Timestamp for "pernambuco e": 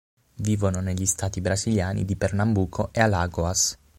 2.15-3.01